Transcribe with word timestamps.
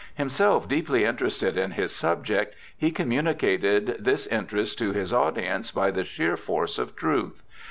Himself 0.15 0.67
deeply 0.67 1.03
interested 1.05 1.59
in 1.59 1.73
his 1.73 1.95
subject, 1.95 2.55
he 2.75 2.89
communicated 2.89 3.97
this 4.03 4.25
interest 4.25 4.79
to 4.79 4.93
his 4.93 5.13
audience 5.13 5.69
by 5.69 5.91
the 5.91 6.03
sheer 6.05 6.35
force 6.35 6.79
of 6.79 6.95
truth. 6.95 7.43